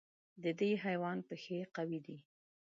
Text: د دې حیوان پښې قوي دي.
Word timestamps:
د 0.43 0.45
دې 0.59 0.71
حیوان 0.83 1.17
پښې 1.27 1.57
قوي 1.75 1.99
دي. 2.05 2.17